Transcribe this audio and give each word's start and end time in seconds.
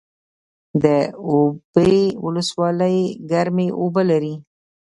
د 0.83 0.85
اوبې 1.27 2.01
ولسوالۍ 2.25 2.97
ګرمې 3.31 3.67
اوبه 3.79 4.01
لري 4.11 4.35